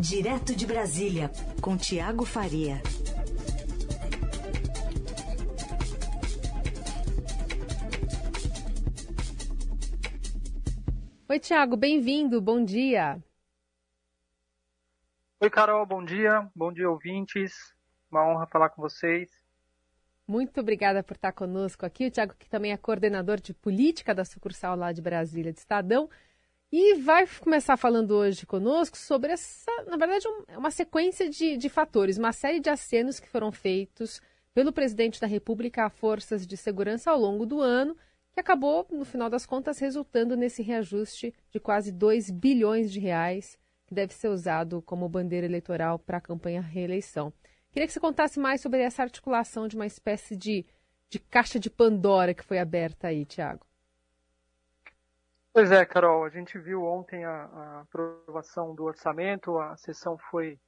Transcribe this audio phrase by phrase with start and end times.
[0.00, 1.28] Direto de Brasília,
[1.60, 2.80] com Tiago Faria.
[11.28, 13.20] Oi, Tiago, bem-vindo, bom dia.
[15.40, 16.48] Oi, Carol, bom dia.
[16.54, 17.74] Bom dia, ouvintes.
[18.08, 19.28] Uma honra falar com vocês.
[20.28, 22.06] Muito obrigada por estar conosco aqui.
[22.06, 26.08] O Tiago, que também é coordenador de política da sucursal lá de Brasília, de Estadão.
[26.70, 31.68] E vai começar falando hoje conosco sobre essa, na verdade, é uma sequência de, de
[31.70, 34.20] fatores, uma série de acenos que foram feitos
[34.52, 37.96] pelo presidente da República a forças de segurança ao longo do ano
[38.34, 43.58] que acabou, no final das contas, resultando nesse reajuste de quase 2 bilhões de reais,
[43.86, 47.32] que deve ser usado como bandeira eleitoral para a campanha reeleição.
[47.72, 50.66] Queria que você contasse mais sobre essa articulação de uma espécie de,
[51.08, 53.67] de caixa de Pandora que foi aberta aí, Tiago.
[55.52, 60.58] Pois é, Carol, a gente viu ontem a, a aprovação do orçamento, a sessão foi,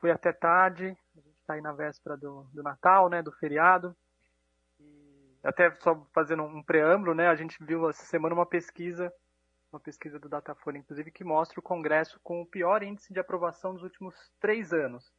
[0.00, 3.96] foi até tarde, a gente está aí na véspera do, do Natal, né, do feriado,
[5.42, 9.12] até só fazendo um preâmbulo, né, a gente viu essa semana uma pesquisa,
[9.72, 13.72] uma pesquisa do Datafolha, inclusive, que mostra o Congresso com o pior índice de aprovação
[13.72, 15.10] dos últimos três anos.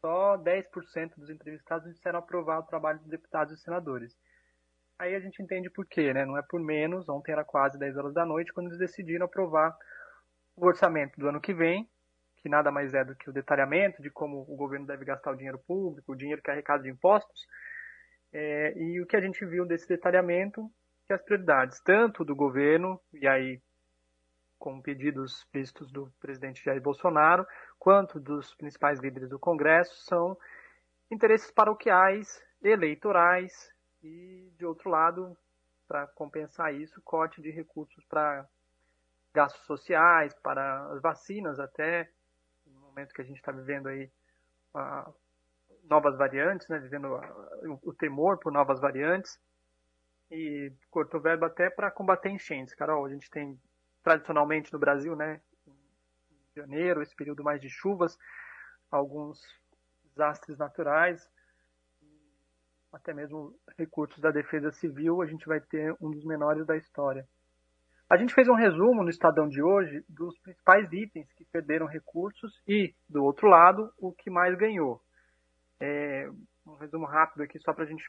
[0.00, 4.16] Só 10% dos entrevistados disseram aprovar o trabalho dos deputados e senadores.
[4.98, 6.24] Aí a gente entende por quê, né?
[6.24, 9.76] Não é por menos, ontem era quase 10 horas da noite, quando eles decidiram aprovar
[10.56, 11.86] o orçamento do ano que vem,
[12.38, 15.36] que nada mais é do que o detalhamento de como o governo deve gastar o
[15.36, 17.46] dinheiro público, o dinheiro que é arrecada de impostos,
[18.32, 20.70] é, e o que a gente viu desse detalhamento,
[21.06, 23.60] que as prioridades, tanto do governo, e aí
[24.58, 27.46] com pedidos vistos do presidente Jair Bolsonaro,
[27.78, 30.36] quanto dos principais líderes do Congresso, são
[31.10, 33.70] interesses paroquiais, eleitorais
[34.06, 35.36] e, de outro lado,
[35.88, 38.46] para compensar isso, corte de recursos para
[39.34, 42.10] gastos sociais, para as vacinas até,
[42.66, 44.10] no momento que a gente está vivendo aí
[45.84, 47.08] novas variantes, né, vivendo
[47.82, 49.38] o temor por novas variantes,
[50.30, 52.74] e cortou verba até para combater enchentes.
[52.74, 53.58] Carol, a gente tem
[54.02, 55.40] tradicionalmente no Brasil, né,
[56.54, 58.18] janeiro, esse período mais de chuvas,
[58.90, 59.40] alguns
[60.04, 61.30] desastres naturais,
[62.96, 67.26] até mesmo recursos da defesa civil, a gente vai ter um dos menores da história.
[68.08, 72.62] A gente fez um resumo no Estadão de hoje dos principais itens que perderam recursos
[72.66, 75.00] e, do outro lado, o que mais ganhou.
[75.80, 76.28] É,
[76.66, 78.04] um resumo rápido aqui só para a gente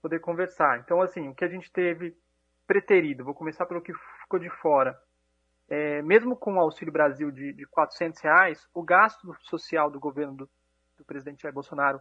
[0.00, 0.78] poder conversar.
[0.78, 2.14] Então, assim, o que a gente teve
[2.66, 4.96] preterido, vou começar pelo que ficou de fora.
[5.68, 10.36] É, mesmo com o Auxílio Brasil de, de 400 reais, o gasto social do governo
[10.36, 10.50] do,
[10.98, 12.00] do presidente Jair Bolsonaro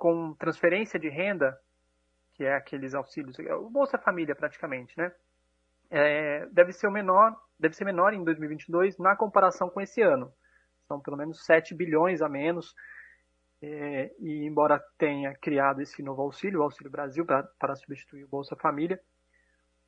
[0.00, 1.60] com transferência de renda,
[2.32, 5.12] que é aqueles auxílios, é o Bolsa Família praticamente, né?
[5.90, 10.32] É, deve ser o menor, deve ser menor em 2022 na comparação com esse ano.
[10.88, 12.74] São pelo menos 7 bilhões a menos
[13.60, 18.56] é, e embora tenha criado esse novo auxílio, o Auxílio Brasil, para substituir o Bolsa
[18.56, 18.98] Família,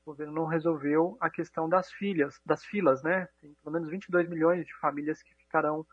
[0.04, 3.30] o governo não resolveu a questão das filhas, das filas, né?
[3.40, 5.86] Tem pelo menos 22 milhões de famílias que ficarão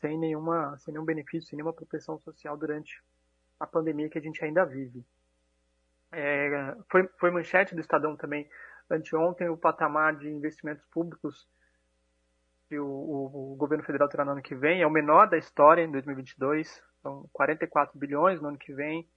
[0.00, 3.02] sem nenhuma, sem nenhum benefício, sem nenhuma proteção social durante
[3.58, 5.04] a pandemia que a gente ainda vive.
[6.10, 8.48] É, foi, foi manchete do Estadão também
[8.90, 11.46] anteontem o patamar de investimentos públicos
[12.68, 15.38] que o, o, o governo federal terá no ano que vem é o menor da
[15.38, 19.08] história em 2022, são 44 bilhões no ano que vem.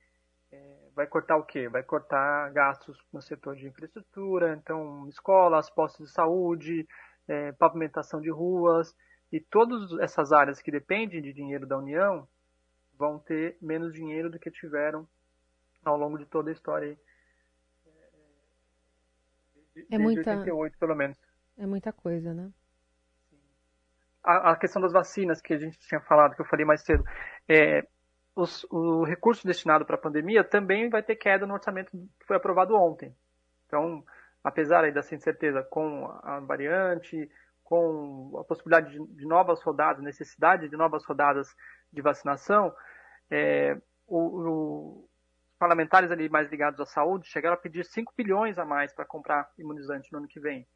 [0.52, 1.68] É, vai cortar o quê?
[1.68, 6.88] Vai cortar gastos no setor de infraestrutura, então escolas, postos de saúde,
[7.28, 8.96] é, pavimentação de ruas
[9.32, 12.28] e todas essas áreas que dependem de dinheiro da União
[13.02, 15.08] vão ter menos dinheiro do que tiveram
[15.84, 16.96] ao longo de toda a história.
[19.76, 21.18] É, é muita 88, pelo menos.
[21.58, 22.52] É muita coisa, né?
[24.24, 27.04] a, a, questão das vacinas que a gente tinha falado, que eu falei mais cedo,
[27.50, 27.88] é,
[28.36, 32.38] os, o recurso destinado para a pandemia também vai ter queda no orçamento que foi
[32.38, 33.16] aprovado ontem.
[33.66, 34.04] Então,
[34.44, 37.30] apesar aí dessa incerteza com a variante,
[37.64, 41.48] com a possibilidade de, de novas rodadas, necessidade de novas rodadas
[41.92, 42.74] de vacinação,
[43.32, 45.10] é, o, o,
[45.50, 49.06] os parlamentares ali mais ligados à saúde chegaram a pedir 5 bilhões a mais para
[49.06, 50.68] comprar imunizante no ano que vem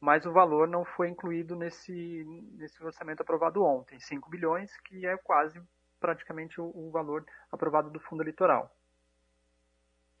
[0.00, 2.24] mas o valor não foi incluído nesse,
[2.56, 5.60] nesse orçamento aprovado ontem, 5 bilhões, que é quase
[5.98, 8.72] praticamente o, o valor aprovado do fundo eleitoral.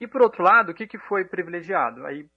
[0.00, 2.04] E por outro lado, o que, que foi privilegiado?
[2.06, 2.28] Aí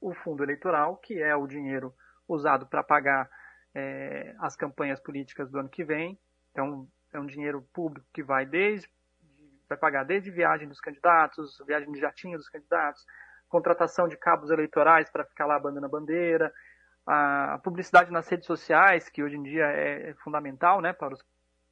[0.00, 1.94] o fundo eleitoral, que é o dinheiro
[2.26, 3.28] usado para pagar
[3.74, 6.18] é, as campanhas políticas do ano que vem.
[6.52, 8.88] Então, é um dinheiro público que vai desde
[9.68, 13.04] vai pagar desde viagem dos candidatos, viagem de jatinho dos candidatos,
[13.48, 16.52] contratação de cabos eleitorais para ficar lá bandando a bandeira,
[17.06, 21.24] a publicidade nas redes sociais, que hoje em dia é, é fundamental né, para, os,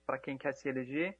[0.06, 1.16] para quem quer se eleger.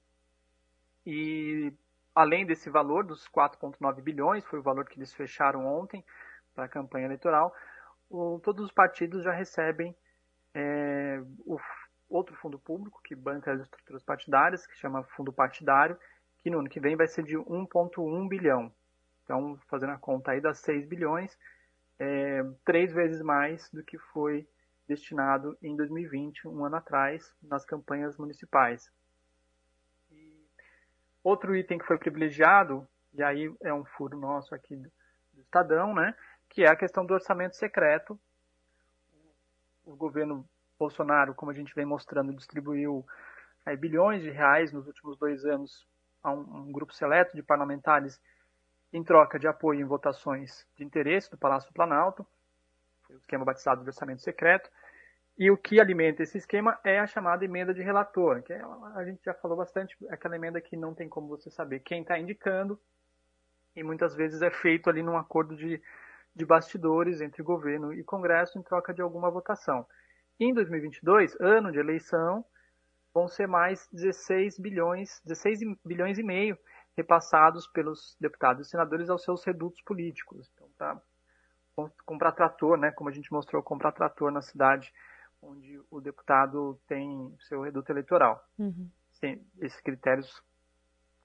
[1.07, 1.73] E
[2.15, 6.05] além desse valor, dos 4,9 bilhões, foi o valor que eles fecharam ontem
[6.55, 7.53] para a campanha eleitoral,
[8.09, 9.95] o, todos os partidos já recebem
[10.55, 11.59] é, o
[12.09, 15.99] outro fundo público que banca as estruturas partidárias, que chama fundo partidário,
[16.43, 18.73] que no ano que vem vai ser de 1,1 bilhão.
[19.25, 21.37] Então, fazendo a conta aí das 6 bilhões,
[21.99, 24.47] é, três vezes mais do que foi
[24.87, 28.91] destinado em 2020, um ano atrás, nas campanhas municipais.
[30.11, 30.47] E
[31.23, 34.91] outro item que foi privilegiado, e aí é um furo nosso aqui do
[35.39, 36.15] Estadão, né,
[36.51, 38.19] que é a questão do orçamento secreto.
[39.87, 40.47] O governo
[40.85, 43.07] Bolsonaro, como a gente vem mostrando, distribuiu
[43.65, 45.87] aí, bilhões de reais nos últimos dois anos
[46.23, 48.21] a um, um grupo seleto de parlamentares
[48.93, 52.27] em troca de apoio em votações de interesse do Palácio do Planalto,
[53.09, 54.71] o esquema batizado de orçamento secreto,
[55.37, 58.63] e o que alimenta esse esquema é a chamada emenda de relator, que é,
[58.95, 62.03] a gente já falou bastante, é aquela emenda que não tem como você saber quem
[62.03, 62.79] está indicando,
[63.75, 65.83] e muitas vezes é feito ali num acordo de,
[66.37, 69.85] de bastidores entre governo e Congresso em troca de alguma votação.
[70.39, 72.45] Em 2022, ano de eleição,
[73.13, 76.59] vão ser mais 16 bilhões, 16 bilhões e meio
[76.97, 80.51] repassados pelos deputados e senadores aos seus redutos políticos.
[80.55, 84.93] Então, para comprar trator, né, como a gente mostrou, comprar trator na cidade
[85.43, 88.43] onde o deputado tem seu reduto eleitoral.
[88.59, 88.89] Uhum.
[89.13, 90.43] Sim, esses critérios,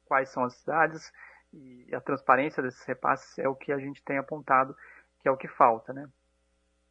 [0.05, 1.11] quais são as cidades
[1.53, 4.75] e a transparência desses repasses é o que a gente tem apontado
[5.19, 6.09] que é o que falta, né?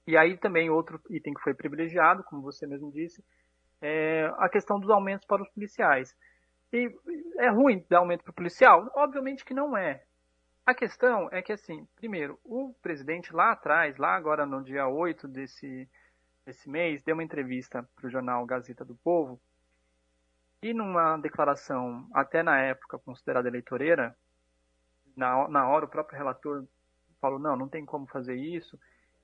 [0.08, 3.22] E aí também outro item que foi privilegiado, como você mesmo disse,
[3.78, 6.16] é a questão dos aumentos para os policiais.
[6.72, 6.90] E
[7.37, 8.90] é ruim dar aumento para o policial?
[8.96, 10.02] Obviamente que não é.
[10.64, 15.28] A questão é que, assim, primeiro, o presidente lá atrás, lá agora no dia 8
[15.28, 15.87] desse,
[16.46, 19.38] desse mês, deu uma entrevista para o jornal Gazeta do Povo
[20.62, 24.16] e numa declaração, até na época considerada eleitoreira,
[25.14, 26.64] na, na hora o próprio relator
[27.20, 28.78] falou, não, não tem como fazer isso,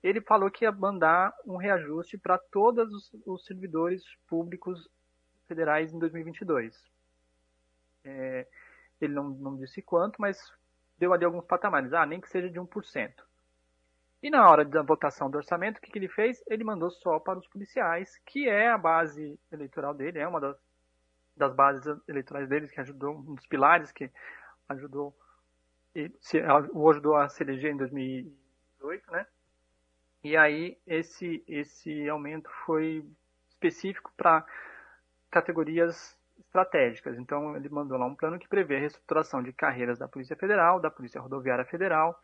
[0.05, 4.87] ele falou que ia mandar um reajuste para todos os, os servidores públicos
[5.49, 6.79] federais em 2022.
[8.05, 8.47] É,
[9.01, 10.39] ele não, não disse quanto, mas
[10.99, 11.95] deu ali alguns patamares.
[11.95, 13.15] Ah, nem que seja de 1%.
[14.23, 16.43] E na hora da votação do orçamento, o que, que ele fez?
[16.49, 20.57] Ele mandou só para os policiais, que é a base eleitoral dele, é uma das,
[21.35, 24.11] das bases eleitorais dele, que ajudou, um dos pilares que
[24.69, 25.17] ajudou,
[26.21, 26.43] se,
[26.73, 29.27] o ajudou a se eleger em 2018, né?
[30.25, 33.05] E aí esse, esse aumento foi
[33.51, 34.45] específico para
[35.31, 37.19] categorias estratégicas.
[37.19, 40.81] Então, ele mandou lá um plano que prevê a reestruturação de carreiras da Polícia Federal,
[40.81, 42.19] da Polícia Rodoviária Federal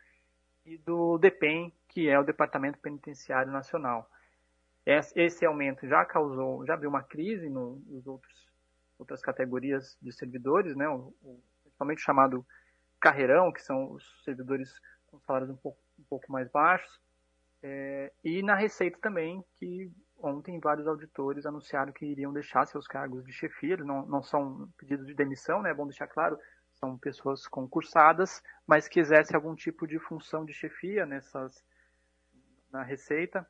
[0.65, 4.09] e do DEPEN, que é o Departamento Penitenciário Nacional.
[4.83, 8.41] Esse aumento já causou, já abriu uma crise no, nos outros
[8.97, 11.11] outras categorias de servidores, né, o,
[11.63, 12.45] principalmente chamado
[12.99, 16.99] carreirão, que são os servidores com salários um pouco, um pouco mais baixos,
[17.63, 23.25] é, e na Receita também, que ontem vários auditores anunciaram que iriam deixar seus cargos
[23.25, 25.71] de chefia, não, não são pedidos de demissão, né?
[25.71, 26.37] É bom deixar claro,
[26.73, 31.63] são pessoas concursadas, mas que exercem algum tipo de função de chefia nessas
[32.71, 33.45] na Receita,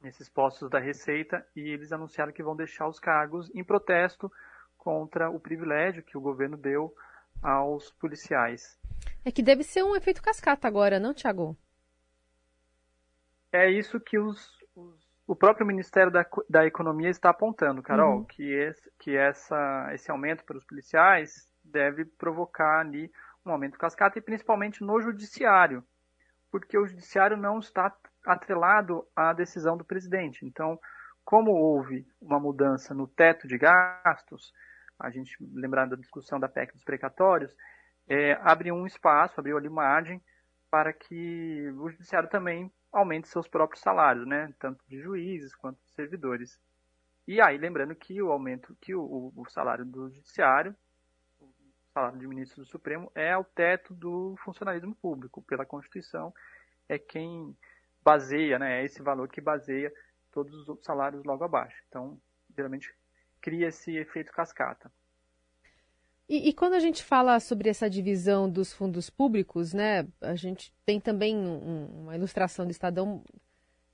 [0.00, 4.30] nesses postos da Receita, e eles anunciaram que vão deixar os cargos em protesto
[4.76, 6.94] contra o privilégio que o governo deu
[7.42, 8.78] aos policiais.
[9.24, 11.56] É que deve ser um efeito cascata agora, não, Tiago?
[13.54, 18.24] É isso que os, os o próprio Ministério da, da Economia está apontando, Carol, uhum.
[18.24, 23.10] que, esse, que essa, esse aumento para os policiais deve provocar ali
[23.44, 25.82] um aumento cascata e principalmente no judiciário,
[26.50, 27.94] porque o judiciário não está
[28.26, 30.44] atrelado à decisão do presidente.
[30.44, 30.78] Então,
[31.24, 34.52] como houve uma mudança no teto de gastos,
[34.98, 37.54] a gente lembrando da discussão da PEC dos precatórios,
[38.06, 40.22] é, abriu um espaço, abriu ali margem
[40.70, 44.54] para que o judiciário também aumente seus próprios salários, né?
[44.58, 46.60] Tanto de juízes quanto de servidores.
[47.26, 50.74] E aí, lembrando que o aumento, que o, o salário do judiciário,
[51.40, 51.48] o
[51.92, 55.42] salário de ministro do Supremo, é o teto do funcionalismo público.
[55.42, 56.32] Pela Constituição,
[56.88, 57.56] é quem
[58.02, 58.80] baseia, né?
[58.80, 59.92] É esse valor que baseia
[60.30, 61.76] todos os salários logo abaixo.
[61.88, 62.20] Então,
[62.54, 62.94] geralmente,
[63.40, 64.92] cria esse efeito cascata.
[66.34, 70.74] E, e, quando a gente fala sobre essa divisão dos fundos públicos, né, a gente
[70.84, 73.22] tem também um, uma ilustração do Estadão.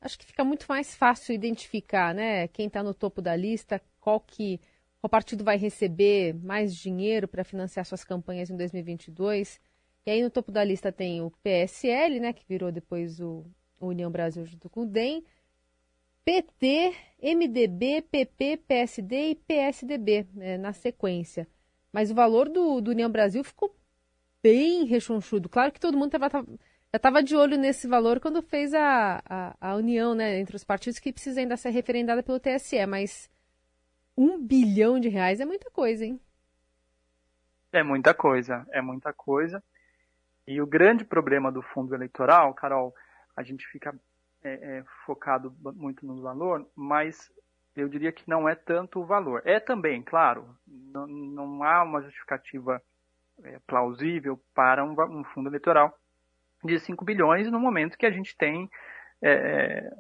[0.01, 4.19] Acho que fica muito mais fácil identificar, né, quem está no topo da lista, qual
[4.21, 4.59] que
[5.01, 9.61] qual partido vai receber mais dinheiro para financiar suas campanhas em 2022.
[10.07, 13.45] E aí no topo da lista tem o PSL, né, que virou depois o,
[13.79, 15.23] o União Brasil junto com o DEM,
[16.25, 21.47] PT, MDB, PP, PSD e PSDB é, na sequência.
[21.93, 23.75] Mas o valor do, do União Brasil ficou
[24.43, 25.49] bem rechonchudo.
[25.49, 29.23] Claro que todo mundo tava, tava, já estava de olho nesse valor quando fez a,
[29.25, 33.31] a, a, união né, entre os partidos, que precisa ainda ser referendada pelo TSE, mas
[34.17, 36.21] um bilhão de reais é muita coisa, hein?
[37.73, 39.63] É muita coisa, é muita coisa.
[40.47, 42.95] E o grande problema do fundo eleitoral, Carol,
[43.37, 43.95] a gente fica
[44.43, 47.31] é, é, focado muito no valor, mas
[47.81, 49.43] eu diria que não é tanto o valor.
[49.45, 52.81] É também, claro, não, não há uma justificativa
[53.45, 55.95] é, plausível para um, um, fundo eleitoral
[56.65, 58.69] de 5 bilhões no momento que a gente tem
[59.23, 59.91] é, é,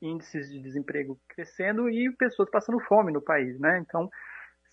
[0.00, 3.78] índices de desemprego crescendo e pessoas passando fome no país, né?
[3.78, 4.08] Então,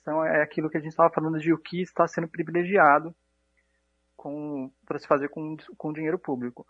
[0.03, 3.13] são, é aquilo que a gente estava falando de o que está sendo privilegiado
[4.85, 6.65] para se fazer com, com dinheiro público.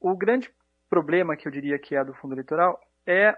[0.00, 0.50] O grande
[0.88, 3.36] problema que eu diria que é do fundo eleitoral é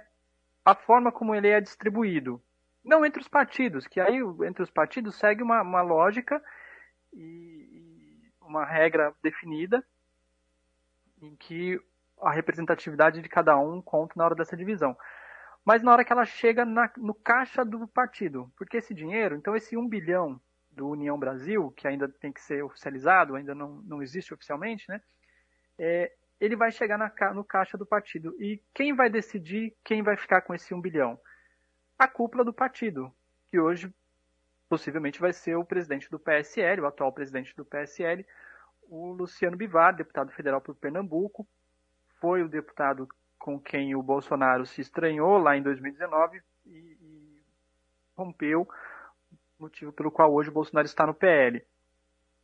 [0.65, 2.43] a forma como ele é distribuído.
[2.85, 6.43] Não entre os partidos, que aí entre os partidos segue uma, uma lógica
[7.13, 9.85] e uma regra definida
[11.21, 11.81] em que
[12.21, 14.97] a representatividade de cada um conta na hora dessa divisão.
[15.65, 19.55] Mas na hora que ela chega na, no caixa do partido, porque esse dinheiro, então
[19.55, 24.03] esse 1 bilhão do União Brasil, que ainda tem que ser oficializado, ainda não, não
[24.03, 25.01] existe oficialmente, né?
[25.79, 28.35] É, ele vai chegar na, no caixa do partido.
[28.41, 31.19] E quem vai decidir quem vai ficar com esse 1 bilhão?
[31.99, 33.13] A cúpula do partido,
[33.51, 33.93] que hoje
[34.69, 38.25] possivelmente vai ser o presidente do PSL, o atual presidente do PSL,
[38.83, 41.47] o Luciano Bivar, deputado federal por Pernambuco.
[42.21, 47.43] Foi o deputado com quem o Bolsonaro se estranhou lá em 2019 e, e
[48.17, 48.69] rompeu,
[49.59, 51.65] motivo pelo qual hoje o Bolsonaro está no PL.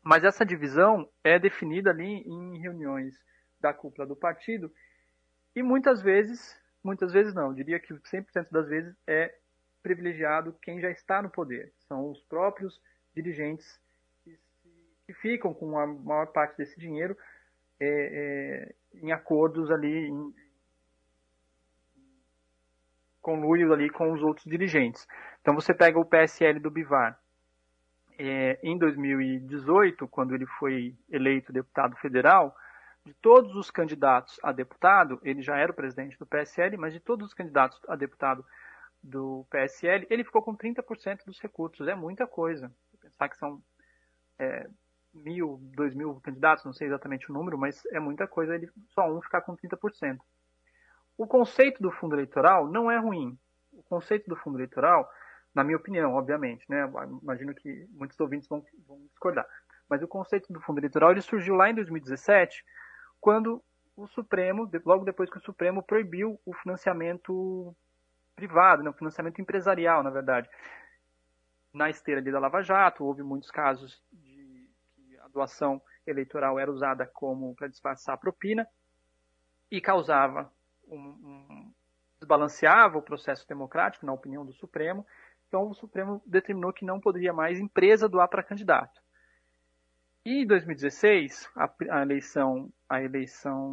[0.03, 3.15] Mas essa divisão é definida ali em reuniões
[3.65, 4.71] da cúpula do partido
[5.57, 9.35] e muitas vezes, muitas vezes não, diria que 100% das vezes é
[9.83, 11.73] privilegiado quem já está no poder.
[11.89, 12.79] São os próprios
[13.15, 13.81] dirigentes
[14.23, 14.39] que,
[15.07, 17.17] que ficam com a maior parte desse dinheiro
[17.81, 20.35] é, é, em acordos ali, em,
[23.23, 25.09] conluio ali com os outros dirigentes.
[25.41, 27.19] Então você pega o PSL do Bivar.
[28.19, 32.55] É, em 2018, quando ele foi eleito deputado federal,
[33.05, 37.01] de todos os candidatos a deputado, ele já era o presidente do PSL, mas de
[37.01, 38.45] todos os candidatos a deputado
[39.03, 41.87] do PSL, ele ficou com 30% dos recursos.
[41.87, 42.73] É muita coisa.
[43.01, 43.63] Pensar que são
[44.39, 44.67] é,
[45.13, 49.07] mil, dois mil candidatos, não sei exatamente o número, mas é muita coisa ele só
[49.07, 50.19] um ficar com 30%.
[51.19, 53.39] O conceito do fundo eleitoral não é ruim.
[53.73, 55.09] O conceito do fundo eleitoral,
[55.55, 56.91] na minha opinião, obviamente, né?
[57.23, 59.47] Imagino que muitos ouvintes vão, vão discordar.
[59.89, 62.65] Mas o conceito do fundo eleitoral ele surgiu lá em 2017
[63.25, 63.65] quando
[63.97, 67.75] o Supremo, logo depois que o Supremo proibiu o financiamento
[68.37, 70.47] privado, né, o financiamento empresarial, na verdade.
[71.73, 77.07] Na esteira da Lava Jato, houve muitos casos de que a doação eleitoral era usada
[77.15, 78.69] como para disfarçar a propina
[79.71, 80.53] e causava
[80.87, 81.73] um, um,
[82.21, 85.07] desbalanceava o processo democrático, na opinião do Supremo.
[85.49, 89.03] Então, o Supremo determinou que não poderia mais empresa doar para candidato.
[90.25, 93.71] E em 2016, a, a, eleição, a eleição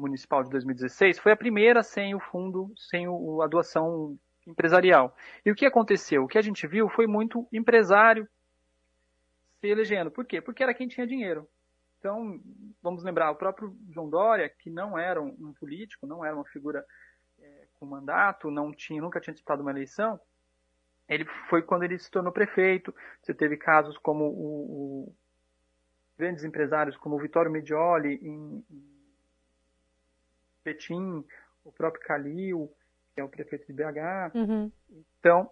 [0.00, 5.16] municipal de 2016 foi a primeira sem o fundo, sem o, a doação empresarial.
[5.46, 6.24] E o que aconteceu?
[6.24, 8.28] O que a gente viu foi muito empresário
[9.60, 10.10] se elegendo.
[10.10, 10.40] Por quê?
[10.40, 11.48] Porque era quem tinha dinheiro.
[12.00, 12.40] Então,
[12.82, 16.84] vamos lembrar, o próprio João Dória, que não era um político, não era uma figura
[17.38, 20.18] é, com mandato, não tinha, nunca tinha disputado uma eleição,
[21.08, 22.94] ele foi quando ele se tornou prefeito.
[23.20, 25.14] Você teve casos como o, o
[26.22, 28.82] grandes empresários como o Vittorio Medioli em, em
[30.62, 31.24] Petim,
[31.64, 32.70] o próprio Calil,
[33.12, 34.36] que é o prefeito de BH.
[34.36, 34.70] Uhum.
[35.18, 35.50] Então,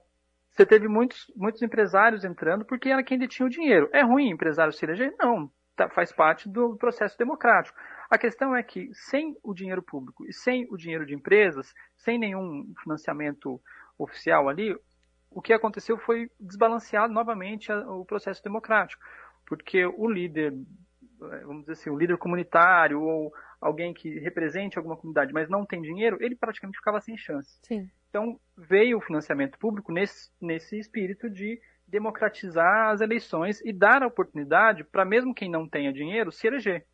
[0.48, 3.90] você teve muitos, muitos empresários entrando porque era quem detinha o dinheiro.
[3.92, 5.12] É ruim empresário se eleger?
[5.18, 7.76] Não, tá, faz parte do processo democrático.
[8.08, 12.16] A questão é que, sem o dinheiro público e sem o dinheiro de empresas, sem
[12.16, 13.60] nenhum financiamento
[13.98, 14.76] oficial ali,
[15.32, 19.02] o que aconteceu foi desbalancear novamente o processo democrático
[19.50, 20.54] porque o líder,
[21.18, 25.82] vamos dizer assim, o líder comunitário ou alguém que represente alguma comunidade, mas não tem
[25.82, 27.58] dinheiro, ele praticamente ficava sem chance.
[27.64, 27.90] Sim.
[28.08, 34.06] Então veio o financiamento público nesse, nesse espírito de democratizar as eleições e dar a
[34.06, 36.86] oportunidade para mesmo quem não tenha dinheiro se eleger.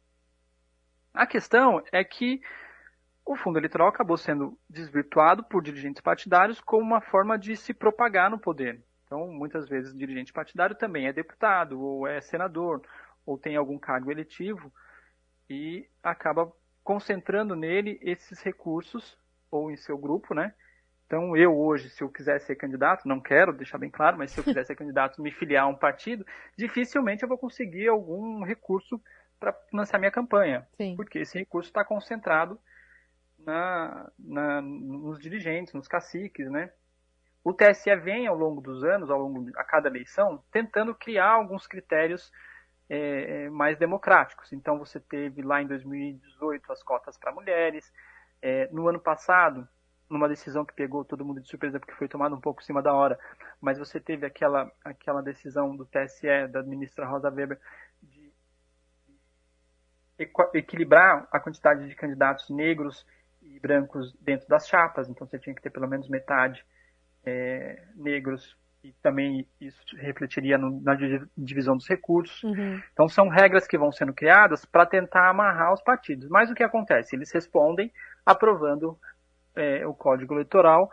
[1.13, 2.41] A questão é que
[3.23, 8.31] o fundo eleitoral acabou sendo desvirtuado por dirigentes partidários como uma forma de se propagar
[8.31, 8.83] no poder.
[9.07, 12.83] Então, muitas vezes, o dirigente partidário também é deputado, ou é senador,
[13.25, 14.73] ou tem algum cargo eletivo,
[15.49, 19.17] e acaba concentrando nele esses recursos,
[19.51, 20.53] ou em seu grupo, né?
[21.07, 24.41] Então, eu hoje, se eu quiser ser candidato, não quero deixar bem claro, mas se
[24.41, 26.27] eu quiser ser candidato, me filiar a um partido,
[26.59, 29.01] dificilmente eu vou conseguir algum recurso
[29.39, 30.67] para financiar minha campanha.
[30.77, 30.97] Sim.
[30.97, 32.59] Porque esse recurso está concentrado
[33.39, 36.73] na, na, nos dirigentes, nos caciques, né?
[37.47, 41.65] O TSE vem ao longo dos anos, ao longo a cada eleição, tentando criar alguns
[41.65, 42.33] critérios
[42.91, 44.53] é, é mais democráticos.
[44.53, 47.93] Então, você teve lá em 2018 as cotas para mulheres.
[48.43, 49.69] É, no ano passado,
[50.11, 52.83] numa decisão que pegou todo mundo de surpresa porque foi tomada um pouco em cima
[52.83, 53.17] da hora,
[53.61, 57.61] mas você teve aquela, aquela decisão do TSE, da ministra Rosa Weber,
[58.03, 58.33] de
[60.53, 63.07] equilibrar a quantidade de candidatos negros
[63.41, 66.67] e brancos dentro das chapas, então você tinha que ter pelo menos metade
[67.27, 70.97] é, negros e também isso refletiria no, na
[71.37, 72.43] divisão dos recursos.
[72.45, 72.81] Uhum.
[72.93, 76.29] Então são regras que vão sendo criadas para tentar amarrar os partidos.
[76.29, 77.17] Mas o que acontece?
[77.17, 77.93] Eles respondem
[78.25, 78.97] aprovando
[79.57, 80.91] é, o Código Eleitoral,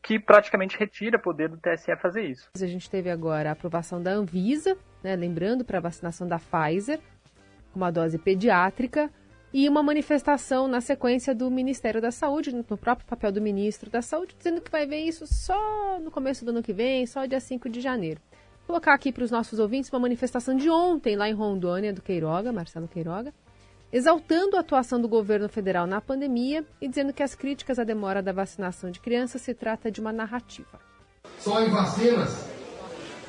[0.00, 2.48] que praticamente retira poder do TSE fazer isso.
[2.54, 7.00] A gente teve agora a aprovação da Anvisa, né, lembrando para a vacinação da Pfizer,
[7.74, 9.10] uma dose pediátrica,
[9.54, 14.02] e uma manifestação na sequência do Ministério da Saúde, no próprio papel do ministro da
[14.02, 17.38] Saúde, dizendo que vai ver isso só no começo do ano que vem, só dia
[17.38, 18.20] 5 de janeiro.
[18.32, 22.02] Vou colocar aqui para os nossos ouvintes uma manifestação de ontem lá em Rondônia, do
[22.02, 23.32] Queiroga, Marcelo Queiroga,
[23.92, 28.20] exaltando a atuação do governo federal na pandemia e dizendo que as críticas à demora
[28.20, 30.80] da vacinação de crianças se trata de uma narrativa.
[31.38, 32.48] Só em vacinas,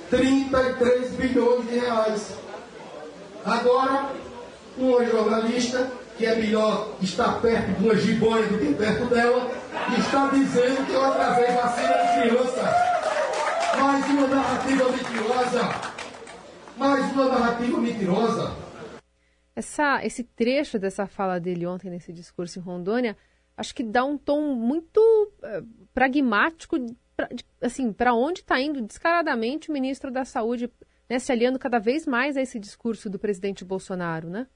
[0.10, 2.36] 33 bilhões de reais.
[3.46, 4.12] Agora,
[4.76, 9.52] uma jornalista, que é melhor estar perto de uma jiboia do que perto dela,
[9.98, 12.96] está dizendo que eu atrasei vacina de criança.
[13.80, 15.62] Mais uma narrativa mentirosa.
[16.78, 18.56] Mais uma narrativa mentirosa.
[19.56, 23.18] Essa, esse trecho dessa fala dele ontem nesse discurso em Rondônia,
[23.58, 26.78] acho que dá um tom muito uh, pragmático,
[27.16, 27.30] pra,
[27.62, 30.72] assim, para onde está indo descaradamente o ministro da Saúde,
[31.10, 34.48] né, se aliando cada vez mais a esse discurso do presidente Bolsonaro, né?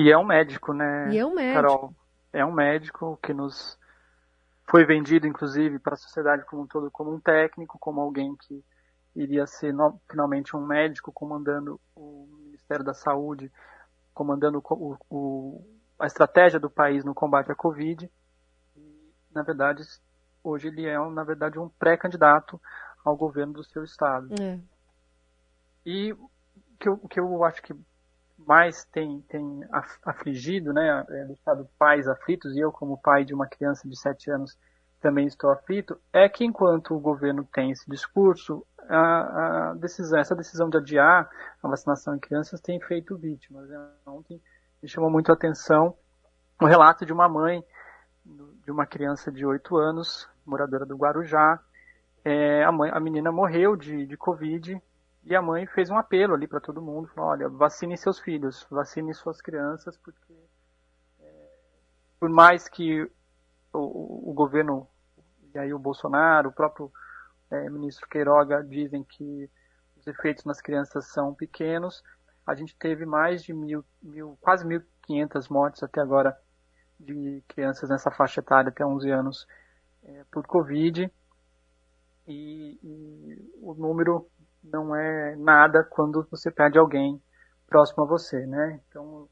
[0.00, 1.12] E é um médico, né?
[1.12, 1.54] E é um médico.
[1.54, 1.94] Carol,
[2.32, 3.78] é um médico que nos
[4.66, 8.64] foi vendido, inclusive, para a sociedade como um todo, como um técnico, como alguém que
[9.14, 13.52] iria ser no, finalmente um médico comandando o Ministério da Saúde,
[14.14, 15.66] comandando o, o,
[15.98, 18.10] a estratégia do país no combate à Covid.
[18.74, 19.82] E, na verdade,
[20.42, 22.58] hoje ele é, na verdade, um pré-candidato
[23.04, 24.32] ao governo do seu estado.
[24.40, 24.58] É.
[25.84, 26.30] E o
[26.78, 27.74] que, que eu acho que
[28.50, 29.64] mais tem, tem
[30.02, 33.96] afligido, né, é, do estado pais aflitos, e eu como pai de uma criança de
[33.96, 34.58] 7 anos
[35.00, 40.34] também estou aflito, é que enquanto o governo tem esse discurso, a, a decisão, essa
[40.34, 41.30] decisão de adiar
[41.62, 43.68] a vacinação em crianças tem feito vítimas.
[43.68, 43.78] Né?
[44.04, 44.42] Ontem
[44.82, 45.96] me chamou muito a atenção
[46.60, 47.64] o relato de uma mãe
[48.64, 51.60] de uma criança de 8 anos, moradora do Guarujá.
[52.24, 54.82] É, a, mãe, a menina morreu de, de Covid
[55.24, 58.66] e a mãe fez um apelo ali para todo mundo, falou, olha, vacine seus filhos,
[58.70, 60.34] vacine suas crianças, porque
[61.20, 61.48] é,
[62.18, 63.02] por mais que
[63.72, 64.88] o, o, governo,
[65.54, 66.90] e aí o Bolsonaro, o próprio
[67.50, 69.48] é, ministro Queiroga dizem que
[69.98, 72.02] os efeitos nas crianças são pequenos.
[72.46, 76.36] A gente teve mais de mil, mil quase 1.500 mortes até agora
[76.98, 79.46] de crianças nessa faixa etária até 11 anos
[80.02, 81.10] é, por Covid.
[82.26, 84.26] E, e, o número
[84.62, 87.20] não é nada quando você perde alguém
[87.66, 88.80] próximo a você, né?
[88.88, 89.28] Então,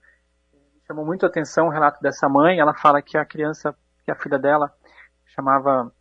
[0.87, 2.59] chamou muito a atenção o relato dessa mãe.
[2.59, 4.73] Ela fala que a criança, que a filha dela
[5.27, 5.93] chamava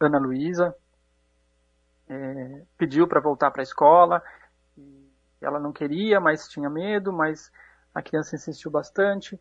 [0.00, 0.74] Ana Luísa,
[2.08, 4.22] é, pediu para voltar para a escola.
[5.40, 7.52] ela não queria, mas tinha medo, mas
[7.94, 9.40] a criança insistiu bastante.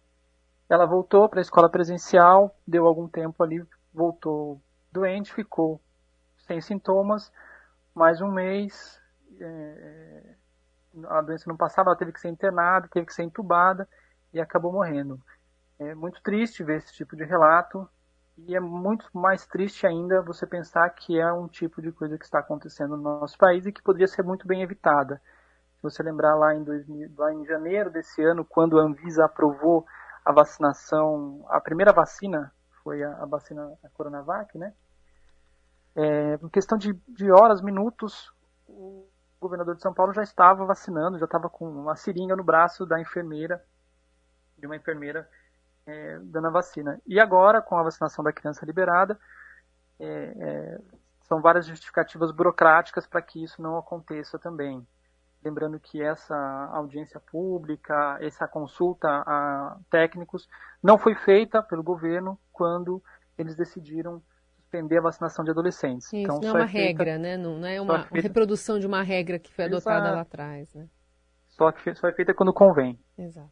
[0.69, 5.82] Ela voltou para a escola presencial, deu algum tempo ali, voltou doente, ficou
[6.47, 7.32] sem sintomas.
[7.93, 9.01] Mais um mês,
[9.41, 10.36] é,
[11.08, 13.88] a doença não passava, ela teve que ser internada, teve que ser entubada
[14.34, 15.19] e acabou morrendo.
[15.80, 17.89] É muito triste ver esse tipo de relato
[18.38, 22.25] e é muito mais triste ainda você pensar que é um tipo de coisa que
[22.25, 25.21] está acontecendo no nosso país e que poderia ser muito bem evitada.
[25.75, 29.86] Se você lembrar lá em, 2000, lá em janeiro desse ano, quando a Anvisa aprovou
[30.23, 34.73] a vacinação, a primeira vacina foi a, a vacina a Coronavac, né?
[35.95, 38.32] É, em questão de, de horas, minutos,
[38.67, 39.08] o
[39.41, 43.01] governador de São Paulo já estava vacinando, já estava com uma seringa no braço da
[43.01, 43.62] enfermeira,
[44.58, 45.27] de uma enfermeira
[45.86, 47.01] é, dando a vacina.
[47.08, 49.19] E agora, com a vacinação da criança liberada,
[49.99, 50.82] é, é,
[51.23, 54.86] são várias justificativas burocráticas para que isso não aconteça também.
[55.43, 56.36] Lembrando que essa
[56.71, 60.47] audiência pública, essa consulta a técnicos,
[60.84, 63.01] não foi feita pelo governo quando
[63.36, 64.21] eles decidiram
[64.72, 66.08] suspender a vacinação de adolescentes.
[66.08, 66.88] Isso, então, não é uma é feita...
[66.88, 67.38] regra, né?
[67.38, 68.28] Não, não é uma, feita...
[68.28, 70.16] reprodução de uma regra que foi adotada Exato.
[70.16, 70.88] lá atrás, né?
[71.50, 72.98] Só que só é feita quando convém.
[73.18, 73.52] Exato.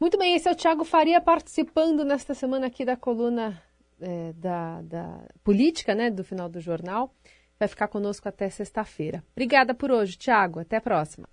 [0.00, 3.62] Muito bem, esse é o Tiago Faria participando nesta semana aqui da coluna
[4.00, 7.14] é, da, da política, né, do final do jornal.
[7.58, 9.22] Vai ficar conosco até sexta-feira.
[9.32, 10.58] Obrigada por hoje, Tiago.
[10.58, 11.28] Até a próxima.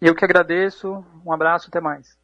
[0.00, 1.04] Eu que agradeço.
[1.24, 2.18] Um abraço, até mais.